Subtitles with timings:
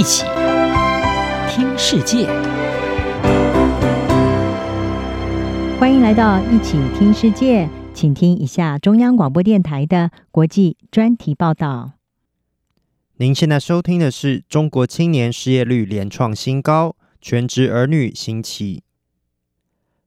[0.00, 0.24] 一起
[1.50, 2.26] 听世界，
[5.78, 11.92] 欢迎来到一起听世界，请听一下中央广播电台的国际专题报道。
[13.18, 18.82] 您现在收听的是中国青年失业率连创新高，全职儿女兴起。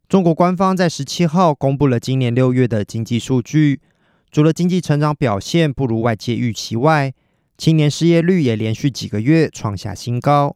[0.10, 3.80] 中国官方在十七号公布了今年六月的经济数据，
[4.32, 7.14] 除了经济成长表现不如外界预期外，
[7.57, 10.55] 青年失业率也连续几个月创下新高，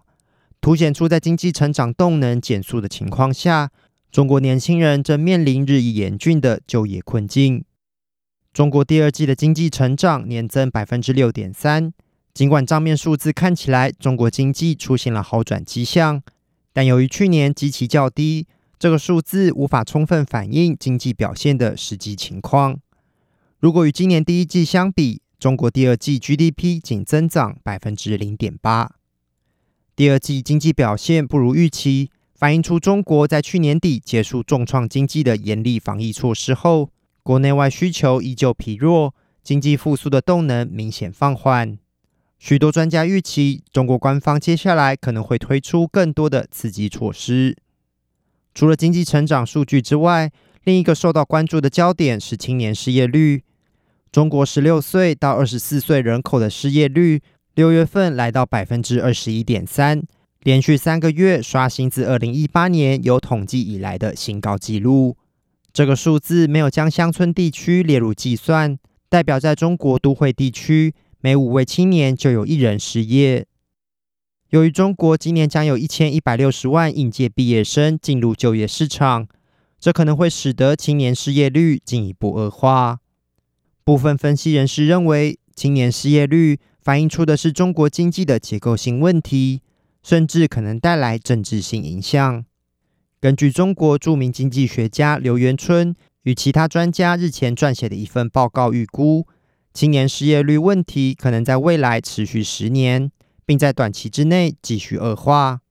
[0.59, 3.71] 凸显出在经济成长动能减速的情况下，
[4.11, 7.63] 中国年轻人正面临日益严峻的就业困境。
[8.51, 11.93] 中国第二季的经济成长年增百分之六点三，
[12.33, 16.23] 尽管账面数字看起来中国经济出现了好转迹象，
[16.73, 18.47] 但由于去年基期较低，
[18.79, 22.79] 这个数字无法充分反映经济表现的实际情况。
[23.59, 28.95] 如果与今年第一季相比，中国第二季 GDP 仅增长百分之零点八，
[29.95, 36.89] 第二季经济表现不如预期，反映出中国在去年底结束重创经济的严厉防疫措施后，
[37.21, 39.13] 国内外需求依旧疲弱，
[39.43, 41.77] 经济复苏的动能明显放缓。
[42.39, 47.55] 许多专家预期，中国官方接下来可能会推出更多的刺激措施。
[48.55, 50.31] 除了经济成长数据之外，
[50.63, 53.43] 另一个受到关注的焦点是青年失业率。
[54.17, 57.21] 中国十六岁到二十四岁人口的失业率，
[57.53, 60.01] 六月份来到百分之二十一点三，
[60.39, 65.15] 连续三个月刷新自二零一八年有统计以来的新高纪录。
[65.71, 73.45] 这个数字没有将乡村地区列入计算，代表在中国都会地区，每五位青年就有一人失业。
[74.49, 79.27] 由于中国今年将有一千一百六十万应届毕业生进入就业市场，
[79.79, 82.97] 这可能会使得青年失业率进一步恶化。
[83.87, 89.61] 部分分析人士认为，青年失业率反映出的是中国经济的结构性问题，
[90.03, 92.43] 甚至可能带来政治性影响。
[93.21, 99.25] 根据中国著名经济学家刘元春与其他专家日前撰写的一份报告预估，
[99.73, 103.09] 青年失业率问题可能在未来持续十年，
[103.45, 105.61] 并在短期之内继续恶化。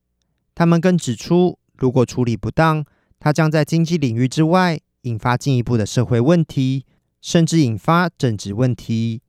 [0.55, 2.83] 他们更指出，如果处理不当，
[3.21, 6.87] 它将在经济领域之外引发进一步的社会问题。
[7.21, 9.23] 甚至引发政治问题。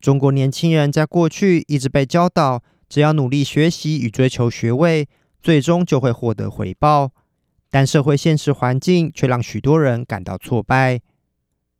[0.00, 5.06] 中国年轻人在过去一直被教导，只要努力学习与追求学位，
[5.42, 7.12] 最终就会获得回报。
[7.70, 11.00] 但社会现实环境却让许多人感到挫败。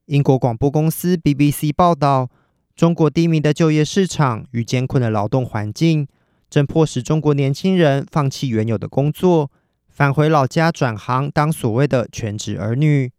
[0.07, 2.31] 英国广播公司 BBC 报道，
[2.77, 6.07] 中国低迷的就业市场与艰困的劳动环境，
[6.49, 9.51] 正迫使中国年轻人放弃原有的工作，
[9.89, 13.11] 返回老家转行当所谓的全职儿女。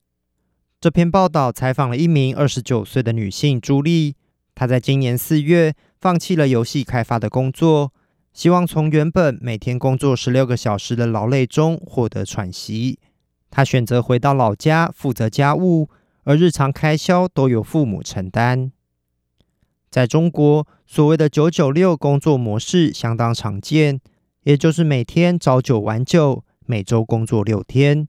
[0.81, 4.15] 这篇报道采访了一名二十九岁的女性朱莉，
[4.55, 7.93] 她在今年四月放弃了游戏开发的工作，
[8.33, 12.97] 希望从原本每天工作十六个小时的劳累中获得喘息。
[13.51, 15.87] 她选择回到老家负责家务，
[16.23, 18.71] 而日常开销都由父母承担。
[19.91, 24.01] 在中国，所谓的“九九六”工作模式相当常见，
[24.45, 28.07] 也就是每天朝九晚九，每周工作六天。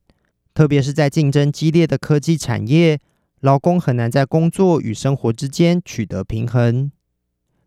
[0.54, 2.98] 特别是在竞争激烈的科技产业，
[3.40, 6.90] 劳工很难在工作与生活之间取得平衡。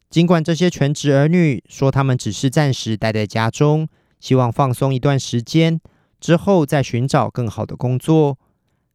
[0.10, 3.88] 尽管这些全职儿女说他们只是暂时待在家中，
[4.20, 5.82] 希望放松一段时间，
[6.20, 8.38] 之后再寻找更好的工作，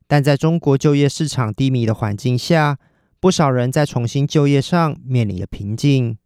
[0.07, 2.79] 但在中国就业市场低迷的环境下，
[3.19, 6.17] 不少人在重新就业上面临了瓶颈。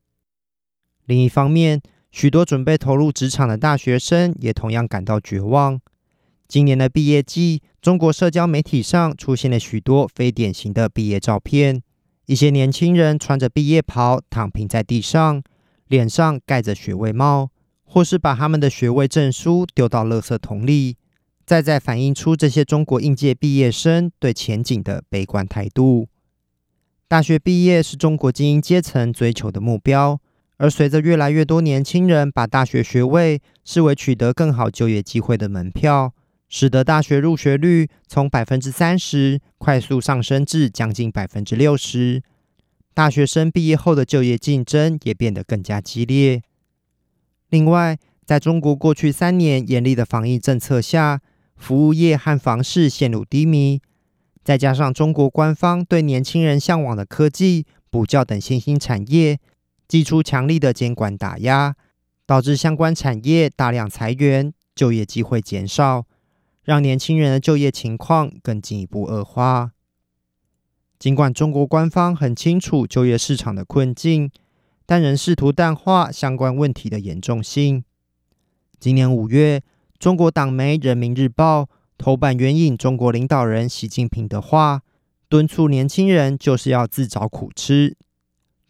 [1.06, 1.80] 另一方面，
[2.12, 5.80] 许多准备投入职场的大学生也同样感到绝望。
[6.46, 11.82] 今年的毕业季，中国社交媒体上出现了许多非典型的毕业照片。
[12.26, 15.42] 一些年轻人穿着毕业袍躺平在地上，
[15.88, 17.50] 脸上盖着学位帽，
[17.84, 20.96] 或是把他们的学位证书丢到垃圾桶里，
[21.44, 26.08] 再再反映出这些中国应届毕业生对前景的悲观态度。
[27.08, 30.20] 大学毕业是中国精英阶层追求的目标，
[30.58, 36.12] 而随着越来越多年轻人把大学学位视为取得更好就业机会的门票。
[36.48, 42.22] 使得大学入学率从百分之三十快速上升至将近百分之六十，
[42.92, 46.42] 大学生毕业后的就业竞争也变得更加激烈。
[47.48, 51.20] 另外，在中国过去三年严厉的防疫政策下，
[51.56, 53.80] 服务业和房市陷入低迷，
[54.42, 59.38] 再加上中国官方对年轻人向往的科技、补教等新兴产业
[59.86, 61.74] 祭出强力的监管打压，
[62.26, 66.06] 导致相关产业大量裁员，就业机会减少。
[66.64, 69.72] 让年轻人的就业情况更进一步恶化。
[70.98, 74.30] 尽管中国官方很清楚就业市场的困境，
[74.86, 77.84] 但仍试图淡化相关问题的严重性。
[78.80, 79.62] 今年五月，
[79.98, 81.62] 中国党媒《人民日报》
[81.98, 84.82] 头版援引中国领导人习近平的话，
[85.28, 87.96] 敦促年轻人就是要自找苦吃。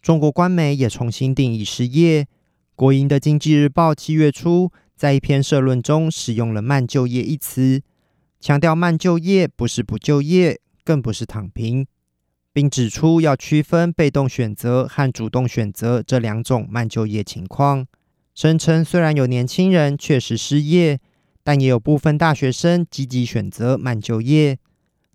[0.03, 2.27] 中国官媒也重新定义失业。
[2.75, 7.83] 国营的《经济日报》七月初在一篇社论中使用了“慢就业”一词，
[8.41, 11.87] 强调慢就业不是不就业，更不是躺平，
[12.53, 17.87] 并指出要区分被动选择和主动选择这两种慢就业情况。
[18.35, 21.01] 声称虽然有年轻人确实失业，
[21.43, 24.59] 但也有部分大学生积极选择慢就业，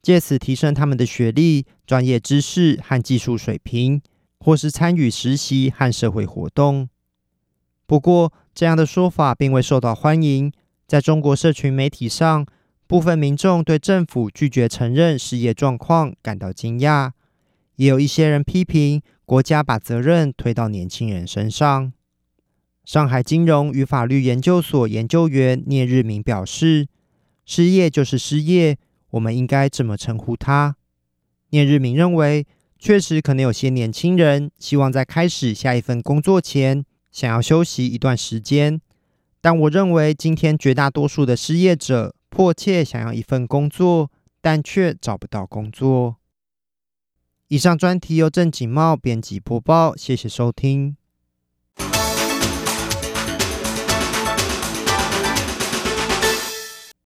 [0.02, 4.02] 借此提升他们的学历、专业知识和技术水平，
[4.40, 6.90] 或是参与实习和社会活动。
[7.86, 10.52] 不过，这样的说法并未受到欢迎。
[10.86, 12.46] 在中国社群媒体上，
[12.88, 17.12] 部分民众对政府拒绝承认失业状况感到惊讶，
[17.78, 21.94] 也有一些人批评国家把责任推到年轻人身上。
[22.84, 26.90] 上海金融与法律研究所研究员聂日明表示
[27.48, 28.78] ：“失业就是失业，
[29.12, 30.76] 我们应该这么称呼它。”
[31.52, 32.46] 聂日明认为，
[32.78, 38.80] 确实可能有些年轻人希望在开始下一份工作前，想要休息一段时间，
[39.42, 44.12] 但我认为今天绝大多数的失业者迫切想要一份工作，
[44.42, 46.18] 但却找不到工作。
[47.48, 50.99] 以上专题由郑景茂编辑播报，谢谢收听。